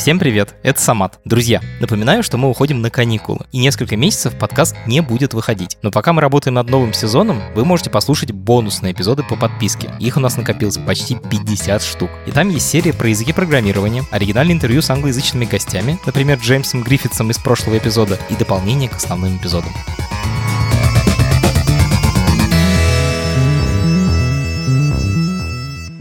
Всем 0.00 0.18
привет, 0.18 0.54
это 0.62 0.80
Самат. 0.80 1.20
Друзья, 1.26 1.60
напоминаю, 1.78 2.22
что 2.22 2.38
мы 2.38 2.48
уходим 2.48 2.80
на 2.80 2.88
каникулы, 2.88 3.40
и 3.52 3.58
несколько 3.58 3.98
месяцев 3.98 4.34
подкаст 4.34 4.74
не 4.86 5.02
будет 5.02 5.34
выходить. 5.34 5.76
Но 5.82 5.90
пока 5.90 6.14
мы 6.14 6.22
работаем 6.22 6.54
над 6.54 6.70
новым 6.70 6.94
сезоном, 6.94 7.42
вы 7.54 7.66
можете 7.66 7.90
послушать 7.90 8.32
бонусные 8.32 8.94
эпизоды 8.94 9.24
по 9.24 9.36
подписке. 9.36 9.90
Их 10.00 10.16
у 10.16 10.20
нас 10.20 10.38
накопилось 10.38 10.78
почти 10.78 11.16
50 11.16 11.82
штук. 11.82 12.08
И 12.26 12.30
там 12.30 12.48
есть 12.48 12.66
серия 12.66 12.94
про 12.94 13.10
языки 13.10 13.34
программирования, 13.34 14.04
оригинальное 14.10 14.54
интервью 14.54 14.80
с 14.80 14.88
англоязычными 14.88 15.44
гостями, 15.44 15.98
например, 16.06 16.38
Джеймсом 16.38 16.82
Гриффитсом 16.82 17.30
из 17.30 17.36
прошлого 17.36 17.76
эпизода, 17.76 18.18
и 18.30 18.36
дополнение 18.36 18.88
к 18.88 18.96
основным 18.96 19.36
эпизодам. 19.36 19.72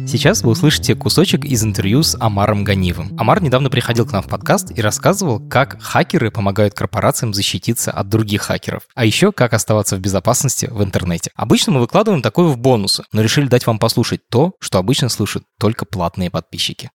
Сейчас 0.09 0.41
вы 0.41 0.49
услышите 0.49 0.95
кусочек 0.95 1.45
из 1.45 1.63
интервью 1.63 2.01
с 2.01 2.17
Амаром 2.19 2.63
Ганиевым. 2.63 3.15
Амар 3.19 3.43
недавно 3.43 3.69
приходил 3.69 4.07
к 4.07 4.11
нам 4.11 4.23
в 4.23 4.27
подкаст 4.27 4.71
и 4.75 4.81
рассказывал, 4.81 5.39
как 5.39 5.79
хакеры 5.79 6.31
помогают 6.31 6.73
корпорациям 6.73 7.31
защититься 7.31 7.91
от 7.91 8.09
других 8.09 8.41
хакеров, 8.41 8.87
а 8.95 9.05
еще 9.05 9.31
как 9.31 9.53
оставаться 9.53 9.97
в 9.97 10.00
безопасности 10.00 10.67
в 10.71 10.83
интернете. 10.83 11.29
Обычно 11.36 11.73
мы 11.73 11.81
выкладываем 11.81 12.23
такое 12.23 12.47
в 12.47 12.57
бонусы, 12.57 13.03
но 13.11 13.21
решили 13.21 13.45
дать 13.45 13.67
вам 13.67 13.77
послушать 13.77 14.21
то, 14.31 14.53
что 14.59 14.79
обычно 14.79 15.09
слушают 15.09 15.45
только 15.59 15.86
платные 15.86 16.31
подписчики. 16.31 16.89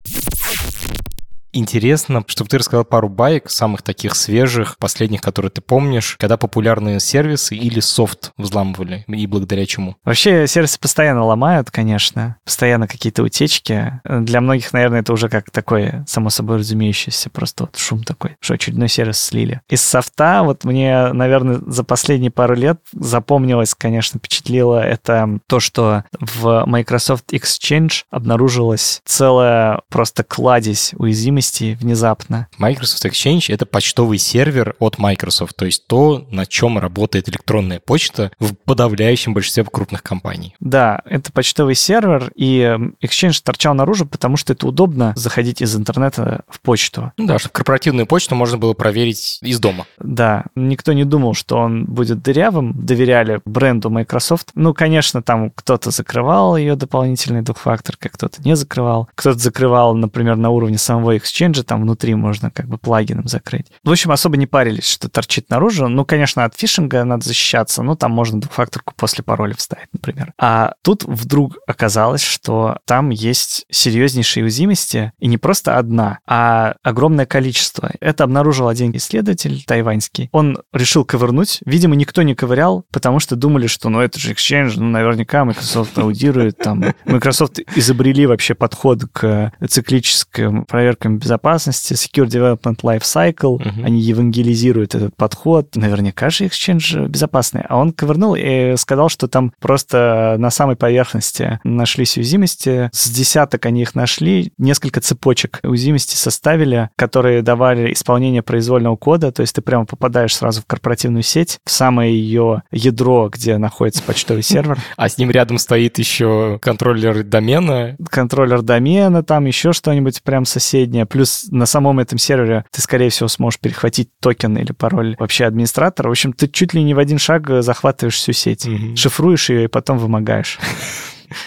Интересно, 1.53 2.23
чтобы 2.27 2.49
ты 2.49 2.57
рассказал 2.57 2.85
пару 2.85 3.09
баек, 3.09 3.49
самых 3.49 3.81
таких 3.81 4.15
свежих, 4.15 4.77
последних, 4.77 5.21
которые 5.21 5.51
ты 5.51 5.61
помнишь, 5.61 6.15
когда 6.17 6.37
популярные 6.37 6.99
сервисы 6.99 7.55
или 7.55 7.81
софт 7.81 8.31
взламывали, 8.37 9.03
и 9.07 9.27
благодаря 9.27 9.65
чему? 9.65 9.97
Вообще, 10.05 10.47
сервисы 10.47 10.79
постоянно 10.79 11.25
ломают, 11.25 11.69
конечно, 11.69 12.37
постоянно 12.45 12.87
какие-то 12.87 13.23
утечки. 13.23 13.99
Для 14.05 14.39
многих, 14.39 14.71
наверное, 14.71 15.01
это 15.01 15.11
уже 15.11 15.27
как 15.27 15.51
такое, 15.51 16.05
само 16.07 16.29
собой 16.29 16.57
разумеющееся, 16.57 17.29
просто 17.29 17.65
вот 17.65 17.75
шум 17.75 18.03
такой, 18.03 18.37
что 18.39 18.53
очередной 18.53 18.87
сервис 18.87 19.19
слили. 19.19 19.61
Из 19.69 19.81
софта 19.81 20.43
вот 20.43 20.63
мне, 20.63 21.11
наверное, 21.11 21.59
за 21.65 21.83
последние 21.83 22.31
пару 22.31 22.55
лет 22.55 22.79
запомнилось, 22.93 23.75
конечно, 23.75 24.19
впечатлило 24.19 24.81
это 24.81 25.39
то, 25.47 25.59
что 25.59 26.05
в 26.19 26.63
Microsoft 26.65 27.33
Exchange 27.33 28.03
обнаружилась 28.09 29.01
целая 29.05 29.81
просто 29.89 30.23
кладезь 30.23 30.93
уязвимостей 30.97 31.40
уязвимости 31.41 31.77
внезапно. 31.81 32.47
Microsoft 32.57 33.05
Exchange— 33.05 33.45
это 33.49 33.65
почтовый 33.65 34.17
сервер 34.17 34.75
от 34.79 34.97
Microsoft, 34.97 35.55
то 35.55 35.65
есть 35.65 35.87
то, 35.87 36.25
на 36.31 36.45
чем 36.45 36.77
работает 36.77 37.29
электронная 37.29 37.79
почта 37.79 38.31
в 38.39 38.53
подавляющем 38.53 39.33
большинстве 39.33 39.63
крупных 39.63 40.03
компаний. 40.03 40.55
Да, 40.59 41.01
это 41.05 41.31
почтовый 41.31 41.75
сервер, 41.75 42.31
и 42.35 42.77
Exchange 43.03 43.41
торчал 43.43 43.73
наружу, 43.73 44.05
потому 44.05 44.37
что 44.37 44.53
это 44.53 44.67
удобно 44.67 45.13
заходить 45.15 45.61
из 45.61 45.75
интернета 45.75 46.43
в 46.47 46.59
почту. 46.61 47.11
Ну 47.17 47.25
да, 47.25 47.39
чтобы 47.39 47.53
корпоративную 47.53 48.05
почту 48.05 48.35
можно 48.35 48.57
было 48.57 48.73
проверить 48.73 49.39
из 49.41 49.59
дома. 49.59 49.85
Да, 49.99 50.45
никто 50.55 50.93
не 50.93 51.05
думал, 51.05 51.33
что 51.33 51.57
он 51.57 51.85
будет 51.85 52.21
дырявым, 52.21 52.73
доверяли 52.85 53.41
бренду 53.45 53.89
Microsoft. 53.89 54.51
Ну, 54.55 54.73
конечно, 54.73 55.21
там 55.21 55.51
кто-то 55.51 55.91
закрывал 55.91 56.57
ее 56.57 56.75
дополнительной 56.75 57.41
двухфакторкой, 57.41 58.11
кто-то 58.11 58.41
не 58.43 58.55
закрывал. 58.55 59.09
Кто-то 59.15 59.39
закрывал, 59.39 59.95
например, 59.95 60.35
на 60.35 60.49
уровне 60.49 60.77
самого 60.77 61.15
Exchange, 61.15 61.30
Exchange 61.31 61.63
там 61.63 61.81
внутри 61.81 62.15
можно 62.15 62.51
как 62.51 62.67
бы 62.67 62.77
плагином 62.77 63.27
закрыть. 63.27 63.67
В 63.83 63.91
общем, 63.91 64.11
особо 64.11 64.37
не 64.37 64.47
парились, 64.47 64.89
что 64.89 65.09
торчит 65.09 65.49
наружу. 65.49 65.87
Ну, 65.87 66.05
конечно, 66.05 66.43
от 66.45 66.55
фишинга 66.57 67.03
надо 67.03 67.25
защищаться, 67.25 67.83
но 67.83 67.95
там 67.95 68.11
можно 68.11 68.41
двухфакторку 68.41 68.93
после 68.95 69.23
пароля 69.23 69.55
вставить, 69.55 69.87
например. 69.93 70.33
А 70.37 70.73
тут 70.81 71.03
вдруг 71.03 71.57
оказалось, 71.67 72.21
что 72.21 72.77
там 72.85 73.09
есть 73.09 73.65
серьезнейшие 73.69 74.43
уязвимости, 74.43 75.13
и 75.19 75.27
не 75.27 75.37
просто 75.37 75.77
одна, 75.77 76.19
а 76.27 76.75
огромное 76.83 77.25
количество. 77.25 77.91
Это 77.99 78.23
обнаружил 78.23 78.67
один 78.67 78.95
исследователь 78.95 79.63
тайваньский. 79.65 80.29
Он 80.31 80.57
решил 80.73 81.05
ковырнуть. 81.05 81.59
Видимо, 81.65 81.95
никто 81.95 82.21
не 82.21 82.35
ковырял, 82.35 82.85
потому 82.91 83.19
что 83.19 83.35
думали, 83.35 83.67
что 83.67 83.89
ну 83.89 83.99
это 83.99 84.19
же 84.19 84.33
Exchange, 84.33 84.73
ну 84.77 84.89
наверняка 84.89 85.45
Microsoft 85.45 85.97
аудирует. 85.97 86.57
Там. 86.57 86.83
Microsoft 87.05 87.59
изобрели 87.75 88.25
вообще 88.25 88.53
подход 88.55 89.03
к 89.11 89.51
циклическим 89.67 90.65
проверкам 90.65 91.20
безопасности, 91.21 91.93
Secure 91.93 92.25
Development 92.25 92.77
Life 92.81 93.01
Cycle, 93.01 93.57
uh-huh. 93.57 93.85
они 93.85 94.01
евангелизируют 94.01 94.95
этот 94.95 95.15
подход. 95.15 95.75
Наверняка 95.75 96.29
же 96.29 96.45
Exchange 96.45 97.07
безопасный. 97.07 97.63
А 97.67 97.77
он 97.77 97.93
ковырнул 97.93 98.35
и 98.37 98.75
сказал, 98.77 99.09
что 99.09 99.27
там 99.27 99.53
просто 99.59 100.35
на 100.37 100.49
самой 100.49 100.75
поверхности 100.75 101.59
нашлись 101.63 102.17
уязвимости. 102.17 102.89
С 102.93 103.09
десяток 103.09 103.65
они 103.65 103.81
их 103.81 103.95
нашли, 103.95 104.53
несколько 104.57 105.01
цепочек 105.01 105.59
уязвимости 105.63 106.15
составили, 106.15 106.89
которые 106.95 107.41
давали 107.41 107.93
исполнение 107.93 108.41
произвольного 108.41 108.95
кода, 108.95 109.31
то 109.31 109.41
есть 109.41 109.55
ты 109.55 109.61
прямо 109.61 109.85
попадаешь 109.85 110.35
сразу 110.35 110.61
в 110.61 110.65
корпоративную 110.65 111.23
сеть, 111.23 111.59
в 111.65 111.71
самое 111.71 112.13
ее 112.13 112.63
ядро, 112.71 113.29
где 113.29 113.57
находится 113.57 114.03
почтовый 114.03 114.43
сервер. 114.43 114.77
А 114.97 115.09
с 115.09 115.17
ним 115.17 115.31
рядом 115.31 115.57
стоит 115.57 115.97
еще 115.97 116.59
контроллер 116.61 117.23
домена. 117.23 117.95
Контроллер 118.09 118.61
домена, 118.61 119.23
там 119.23 119.45
еще 119.45 119.73
что-нибудь 119.73 120.21
прям 120.23 120.45
соседнее. 120.45 121.05
Плюс 121.11 121.47
на 121.51 121.65
самом 121.65 121.99
этом 121.99 122.17
сервере 122.17 122.65
ты, 122.71 122.81
скорее 122.81 123.09
всего, 123.09 123.27
сможешь 123.27 123.59
перехватить 123.59 124.09
токен 124.19 124.57
или 124.57 124.71
пароль 124.71 125.15
вообще 125.19 125.45
администратора. 125.45 126.07
В 126.07 126.11
общем, 126.11 126.33
ты 126.33 126.47
чуть 126.47 126.73
ли 126.73 126.83
не 126.83 126.93
в 126.93 126.99
один 126.99 127.19
шаг 127.19 127.47
захватываешь 127.61 128.15
всю 128.15 128.33
сеть, 128.33 128.65
mm-hmm. 128.65 128.95
шифруешь 128.95 129.49
ее 129.49 129.65
и 129.65 129.67
потом 129.67 129.97
вымогаешь. 129.97 130.59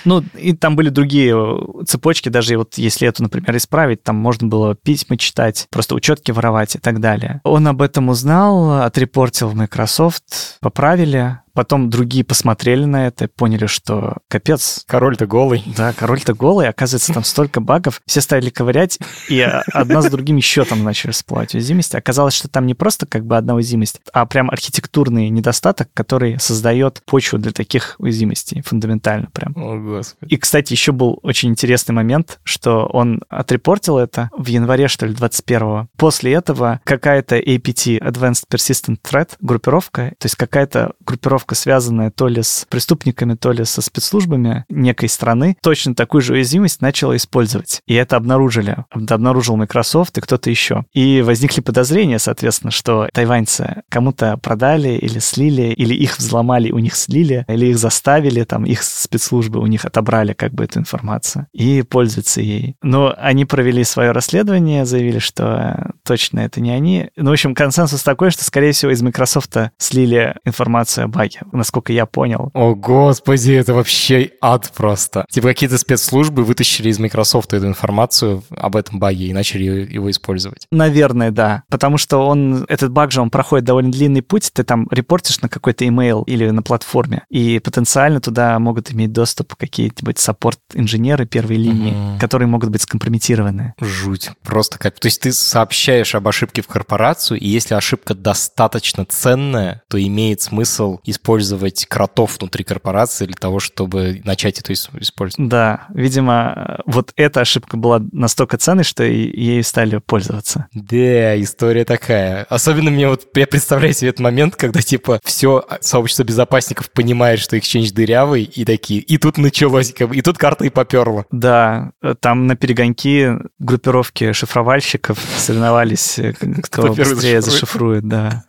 Ну, 0.05 0.25
и 0.35 0.55
там 0.55 0.77
были 0.77 0.89
другие 0.89 1.35
э, 1.37 1.85
цепочки, 1.85 2.29
даже 2.29 2.57
вот 2.57 2.79
если 2.79 3.07
эту, 3.07 3.23
например, 3.23 3.57
исправить, 3.57 4.03
там 4.03 4.17
можно 4.17 4.49
было 4.49 4.75
письма 4.75 5.17
читать, 5.17 5.67
просто 5.71 5.95
учетки 5.95 6.31
воровать 6.31 6.75
и 6.75 6.79
так 6.79 7.01
далее. 7.01 7.41
Он 7.45 7.67
об 7.69 7.83
этом 7.83 8.09
узнал, 8.09 8.83
отрепортил 8.83 9.49
в 9.49 9.55
Microsoft, 9.55 10.59
поправили, 10.61 11.39
Потом 11.55 11.89
другие 11.89 12.25
посмотрели 12.25 12.85
на 12.85 13.07
это, 13.07 13.29
поняли, 13.29 13.67
что 13.67 14.19
капец. 14.29 14.85
Король-то 14.87 15.27
голый. 15.27 15.63
Да, 15.77 15.93
король-то 15.93 16.35
голый. 16.35 16.69
Оказывается, 16.69 17.13
там 17.13 17.25
столько 17.25 17.61
багов. 17.61 18.03
Все 18.07 18.21
стали 18.21 18.51
ковырять, 18.51 18.99
и 19.29 19.41
одна 19.41 20.03
за 20.03 20.11
другим 20.11 20.37
еще 20.37 20.65
там 20.65 20.83
начали 20.83 21.13
всплывать 21.13 21.55
уязвимости. 21.55 21.97
Оказалось, 21.97 22.35
что 22.35 22.49
там 22.49 22.67
не 22.67 22.75
просто 22.75 23.07
как 23.07 23.25
бы 23.25 23.37
одна 23.37 23.55
уязвимость, 23.55 24.01
а 24.13 24.27
прям 24.27 24.51
архитектурный 24.51 25.29
недостаток, 25.29 25.89
который 25.95 26.39
создает 26.41 27.03
почву 27.07 27.39
для 27.39 27.53
таких 27.53 27.95
уязвимостей. 27.99 28.63
Фундаментально 28.63 29.29
прям. 29.33 29.53
О, 29.57 29.79
Господи. 29.79 30.35
И, 30.35 30.37
кстати, 30.37 30.73
еще 30.73 30.93
был 30.93 31.21
очень 31.23 31.51
интересный 31.51 31.93
момент, 31.93 32.41
что 32.43 32.87
он 32.87 33.23
отрепортил 33.29 33.99
это 33.99 34.31
в 34.37 34.47
январе, 34.47 34.89
что 34.89 35.07
ли, 35.07 35.15
21-го. 35.15 35.89
После 35.97 36.33
этого 36.33 36.81
какая-то 36.85 37.39
APT, 37.39 38.01
Advanced 38.01 38.45
Persistent 38.51 38.99
Threat, 39.03 39.31
группировка, 39.41 40.15
то 40.19 40.27
есть 40.27 40.37
какая-то 40.37 40.95
группировка 41.01 41.44
группировка, 41.45 41.55
связанная 41.55 42.11
то 42.11 42.29
ли 42.29 42.43
с 42.43 42.67
преступниками, 42.69 43.35
то 43.35 43.53
ли 43.53 43.65
со 43.65 43.83
спецслужбами 43.83 44.65
некой 44.69 45.09
страны, 45.09 45.57
точно 45.63 45.95
такую 45.95 46.23
же 46.23 46.35
уязвимость 46.35 46.81
начала 46.81 47.17
использовать. 47.17 47.81
И 47.87 47.95
это 47.95 48.17
обнаружили. 48.17 48.77
Обнаружил 48.91 49.57
Microsoft 49.57 50.19
и 50.19 50.21
кто-то 50.21 50.51
еще. 50.51 50.85
И 50.93 51.23
возникли 51.23 51.61
подозрения, 51.61 52.19
соответственно, 52.19 52.71
что 52.71 53.09
тайваньцы 53.13 53.83
кому-то 53.91 54.37
продали 54.39 54.91
или 54.91 55.19
слили, 55.19 55.73
или 55.73 55.95
их 55.95 56.19
взломали, 56.19 56.71
у 56.73 56.79
них 56.79 56.95
слили, 56.95 57.45
или 57.49 57.67
их 57.67 57.79
заставили, 57.79 58.45
там, 58.45 58.65
их 58.65 58.83
спецслужбы 58.83 59.61
у 59.61 59.67
них 59.67 59.85
отобрали 59.85 60.33
как 60.33 60.53
бы 60.53 60.65
эту 60.65 60.79
информацию 60.79 61.47
и 61.53 61.83
пользуются 61.83 62.41
ей. 62.41 62.77
Но 62.83 63.15
они 63.19 63.45
провели 63.45 63.85
свое 63.85 64.13
расследование, 64.13 64.85
заявили, 64.85 65.19
что 65.19 65.93
точно 66.05 66.41
это 66.41 66.61
не 66.61 66.71
они. 66.71 67.11
Ну, 67.17 67.31
в 67.31 67.33
общем, 67.33 67.55
консенсус 67.55 68.03
такой, 68.03 68.31
что, 68.31 68.45
скорее 68.45 68.73
всего, 68.73 68.93
из 68.93 69.03
Microsoft 69.03 69.57
слили 69.79 70.35
информацию 70.45 71.05
о 71.05 71.09
баге 71.09 71.34
насколько 71.53 71.93
я 71.93 72.07
понял. 72.07 72.51
О, 72.55 72.75
господи, 72.75 73.53
это 73.53 73.75
вообще 73.75 74.31
ад 74.41 74.73
просто. 74.77 75.27
Типа 75.31 75.49
какие-то 75.49 75.79
спецслужбы 75.79 76.45
вытащили 76.45 76.89
из 76.89 76.99
Microsoft 76.99 77.53
эту 77.53 77.67
информацию 77.67 78.43
об 78.51 78.77
этом 78.77 78.99
баге 78.99 79.27
и 79.27 79.33
начали 79.33 79.65
его 79.65 80.11
использовать. 80.11 80.67
Наверное, 80.71 81.31
да. 81.31 81.63
Потому 81.69 81.99
что 81.99 82.19
он, 82.27 82.65
этот 82.69 82.93
баг 82.93 83.11
же, 83.11 83.21
он 83.21 83.31
проходит 83.31 83.65
довольно 83.65 83.91
длинный 83.91 84.23
путь. 84.23 84.51
Ты 84.53 84.65
там 84.65 84.89
репортишь 84.91 85.41
на 85.41 85.49
какой-то 85.49 85.85
email 85.85 86.25
или 86.27 86.49
на 86.51 86.63
платформе, 86.63 87.25
и 87.31 87.59
потенциально 87.59 88.21
туда 88.21 88.59
могут 88.59 88.93
иметь 88.93 89.13
доступ 89.13 89.55
какие-нибудь 89.57 90.19
саппорт-инженеры 90.19 91.27
первой 91.27 91.57
линии, 91.57 91.93
угу. 91.93 92.21
которые 92.21 92.49
могут 92.49 92.71
быть 92.71 92.83
скомпрометированы. 92.83 93.75
Жуть. 93.81 94.31
Просто 94.43 94.79
как... 94.79 94.99
То 94.99 95.07
есть 95.07 95.21
ты 95.23 95.33
сообщаешь 95.33 96.15
об 96.15 96.29
ошибке 96.29 96.63
в 96.63 96.67
корпорацию, 96.67 97.39
и 97.39 97.49
если 97.49 97.75
ошибка 97.75 98.15
достаточно 98.15 99.05
ценная, 99.05 99.83
то 99.89 100.03
имеет 100.03 100.41
смысл 100.41 100.99
использовать 101.05 101.24
использовать 101.25 101.87
кротов 101.87 102.37
внутри 102.39 102.65
корпорации 102.65 103.25
для 103.25 103.35
того, 103.35 103.59
чтобы 103.59 104.21
начать 104.25 104.59
это 104.61 104.75
использовать. 104.75 105.37
Да, 105.39 105.87
видимо, 105.95 106.81
вот 106.85 107.13
эта 107.17 107.41
ошибка 107.41 107.79
была 107.79 108.03
настолько 108.13 108.59
ценной, 108.59 108.85
что 108.85 109.05
ею 109.05 109.65
стали 109.65 109.97
пользоваться. 110.05 110.67
Да, 110.75 111.41
история 111.41 111.87
такая. 111.87 112.45
Особенно 112.51 112.91
мне 112.91 113.09
вот, 113.09 113.27
я 113.35 113.47
представляю 113.47 113.95
себе 113.95 114.11
этот 114.11 114.21
момент, 114.21 114.57
когда 114.57 114.83
типа 114.83 115.19
все 115.25 115.65
сообщество 115.81 116.25
безопасников 116.25 116.91
понимает, 116.91 117.41
что 117.41 117.57
Exchange 117.57 117.95
дырявый, 117.95 118.43
и 118.43 118.67
такие, 118.67 119.01
и 119.01 119.17
тут 119.17 119.39
началось, 119.39 119.95
и 119.99 120.21
тут 120.21 120.37
карта 120.37 120.67
и 120.67 120.69
поперла. 120.69 121.25
Да, 121.31 121.93
там 122.21 122.47
на 122.47 122.55
перегонки 122.55 123.31
группировки 123.59 124.33
шифровальщиков 124.33 125.19
соревновались, 125.39 126.19
э, 126.19 126.35
кто, 126.35 126.93
кто 126.93 126.93
быстрее 126.93 127.41
зашифрует, 127.41 128.07
да. 128.07 128.45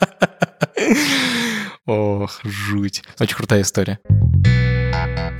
Ох, 1.86 2.42
жуть. 2.44 3.04
Очень 3.20 3.36
крутая 3.36 3.62
история. 3.62 4.00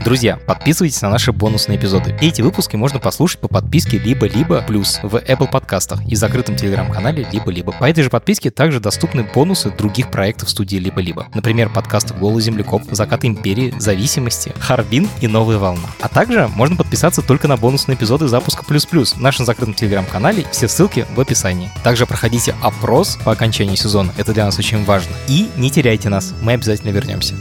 Друзья, 0.06 0.38
подписывайтесь 0.38 1.02
на 1.02 1.10
наши 1.10 1.32
бонусные 1.32 1.80
эпизоды. 1.80 2.16
Эти 2.22 2.44
выпуски 2.44 2.76
можно 2.76 3.00
послушать 3.00 3.40
по 3.40 3.48
подписке 3.48 3.98
либо-либо 3.98 4.62
плюс 4.62 5.00
в 5.02 5.16
Apple 5.16 5.50
подкастах 5.50 6.06
и 6.06 6.16
закрытом 6.16 6.56
телеграм-канале 6.56 7.28
либо-либо. 7.32 7.72
По 7.72 7.90
этой 7.90 8.04
же 8.04 8.12
подписке 8.12 8.52
также 8.52 8.80
доступны 8.80 9.24
бонусы 9.24 9.72
других 9.72 10.12
проектов 10.12 10.52
студии 10.52 10.78
либо-либо. 10.78 11.26
Например, 11.34 11.70
подкасты 11.70 12.14
«Голый 12.14 12.44
землекоп», 12.44 12.84
«Закат 12.92 13.26
империи», 13.26 13.74
«Зависимости», 13.80 14.54
«Харбин» 14.60 15.10
и 15.22 15.28
«Новая 15.28 15.58
волна». 15.58 15.90
А 16.00 16.08
также 16.08 16.48
можно 16.50 16.76
подписаться 16.76 17.24
только 17.24 17.48
на 17.48 17.58
бонусные 17.58 17.96
эпизоды 17.96 18.28
запуска 18.28 18.64
«Плюс-плюс» 18.64 19.14
в 19.14 19.22
нашем 19.22 19.48
закрытом 19.48 19.74
телеграм-канале. 19.74 20.46
Все 20.52 20.68
ссылки 20.68 21.08
в 21.16 21.20
описании. 21.20 21.72
Также 21.84 22.06
проходите 22.06 22.54
опрос 22.62 23.18
по 23.26 23.32
окончании 23.32 23.74
сезона. 23.74 24.14
Это 24.18 24.34
для 24.34 24.46
нас 24.46 24.60
очень 24.60 24.86
важно. 24.86 25.16
И 25.28 25.50
не 25.58 25.72
теряйте 25.72 26.10
нас. 26.10 26.36
Мы 26.44 26.54
обязательно 26.54 26.92
вернемся. 26.92 27.34